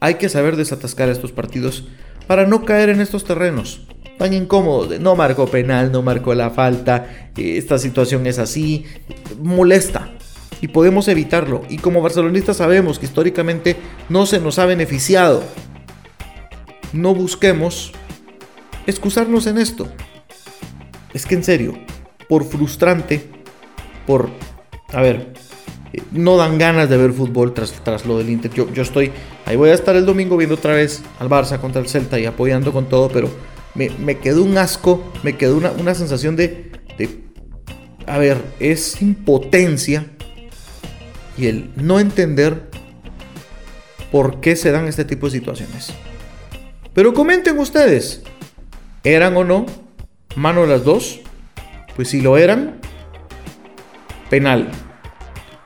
hay 0.00 0.14
que 0.14 0.28
saber 0.28 0.56
desatascar 0.56 1.08
estos 1.08 1.32
partidos 1.32 1.84
para 2.26 2.46
no 2.46 2.64
caer 2.64 2.88
en 2.90 3.00
estos 3.00 3.24
terrenos. 3.24 3.86
tan 4.18 4.32
incómodos. 4.32 4.98
no 4.98 5.14
marcó 5.14 5.46
penal, 5.46 5.92
no 5.92 6.02
marcó 6.02 6.34
la 6.34 6.50
falta, 6.50 7.30
esta 7.36 7.78
situación 7.78 8.26
es 8.26 8.40
así, 8.40 8.84
molesta. 9.40 10.17
Y 10.60 10.68
podemos 10.68 11.08
evitarlo. 11.08 11.62
Y 11.68 11.78
como 11.78 12.02
barcelonistas 12.02 12.58
sabemos 12.58 12.98
que 12.98 13.06
históricamente 13.06 13.76
no 14.08 14.26
se 14.26 14.40
nos 14.40 14.58
ha 14.58 14.66
beneficiado. 14.66 15.42
No 16.92 17.14
busquemos 17.14 17.92
excusarnos 18.86 19.46
en 19.46 19.58
esto. 19.58 19.88
Es 21.12 21.26
que 21.26 21.34
en 21.34 21.44
serio, 21.44 21.78
por 22.28 22.44
frustrante, 22.44 23.28
por... 24.06 24.30
A 24.92 25.02
ver, 25.02 25.34
eh, 25.92 26.02
no 26.12 26.36
dan 26.36 26.58
ganas 26.58 26.88
de 26.88 26.96
ver 26.96 27.12
fútbol 27.12 27.54
tras, 27.54 27.72
tras 27.84 28.06
lo 28.06 28.18
del 28.18 28.30
Inter. 28.30 28.52
Yo, 28.52 28.72
yo 28.72 28.82
estoy... 28.82 29.12
Ahí 29.46 29.56
voy 29.56 29.70
a 29.70 29.74
estar 29.74 29.96
el 29.96 30.06
domingo 30.06 30.36
viendo 30.36 30.56
otra 30.56 30.74
vez 30.74 31.02
al 31.18 31.28
Barça 31.28 31.60
contra 31.60 31.80
el 31.80 31.88
Celta 31.88 32.18
y 32.18 32.26
apoyando 32.26 32.72
con 32.72 32.88
todo, 32.88 33.08
pero 33.08 33.30
me, 33.74 34.18
quedó 34.18 34.42
un 34.42 34.58
asco, 34.58 35.02
me 35.22 35.36
quedó 35.36 35.56
una, 35.56 35.94
sensación 35.94 36.36
de, 36.36 36.72
de, 36.98 37.20
a 38.06 38.18
ver, 38.18 38.42
es 38.58 39.00
impotencia 39.00 40.06
y 41.38 41.46
el 41.46 41.70
no 41.76 42.00
entender 42.00 42.68
por 44.10 44.40
qué 44.40 44.56
se 44.56 44.72
dan 44.72 44.86
este 44.86 45.04
tipo 45.04 45.26
de 45.26 45.32
situaciones. 45.32 45.92
Pero 46.92 47.14
comenten 47.14 47.58
ustedes, 47.58 48.22
¿eran 49.04 49.36
o 49.36 49.44
no 49.44 49.66
mano 50.34 50.66
las 50.66 50.84
dos? 50.84 51.20
Pues 51.96 52.08
si 52.08 52.20
lo 52.20 52.38
eran, 52.38 52.80
penal. 54.30 54.70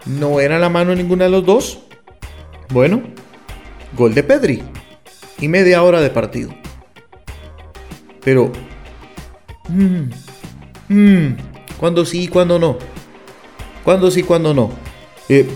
¿No 0.06 0.40
era 0.40 0.58
la 0.58 0.68
mano 0.68 0.94
ninguna 0.94 1.24
de 1.24 1.30
los 1.30 1.46
dos? 1.46 1.80
Bueno, 2.70 3.02
gol 3.96 4.14
de 4.14 4.22
Pedri 4.22 4.62
y 5.38 5.48
media 5.48 5.82
hora 5.82 6.00
de 6.00 6.10
partido. 6.10 6.54
Pero... 8.24 8.52
Mmm, 9.68 10.10
mmm, 10.88 11.36
cuando 11.78 12.04
sí, 12.04 12.28
cuando 12.28 12.58
no. 12.58 12.78
Cuando 13.84 14.10
sí, 14.10 14.22
cuando 14.22 14.54
no. 14.54 14.70
Eh, 15.28 15.46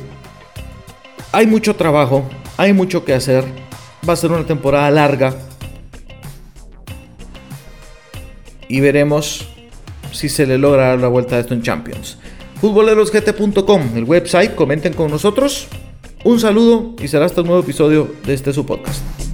hay 1.36 1.46
mucho 1.46 1.76
trabajo, 1.76 2.24
hay 2.56 2.72
mucho 2.72 3.04
que 3.04 3.12
hacer. 3.12 3.44
Va 4.08 4.14
a 4.14 4.16
ser 4.16 4.32
una 4.32 4.46
temporada 4.46 4.90
larga. 4.90 5.34
Y 8.68 8.80
veremos 8.80 9.46
si 10.12 10.30
se 10.30 10.46
le 10.46 10.56
logra 10.56 10.88
dar 10.88 10.98
la 10.98 11.08
vuelta 11.08 11.36
a 11.36 11.40
esto 11.40 11.52
en 11.52 11.60
Champions. 11.60 12.16
Futbolerosgt.com, 12.62 13.82
el 13.96 14.04
website, 14.04 14.54
comenten 14.54 14.94
con 14.94 15.10
nosotros. 15.10 15.68
Un 16.24 16.40
saludo 16.40 16.94
y 17.02 17.06
será 17.06 17.26
hasta 17.26 17.42
un 17.42 17.48
nuevo 17.48 17.62
episodio 17.62 18.10
de 18.24 18.32
este 18.32 18.54
su 18.54 18.64
podcast. 18.64 19.25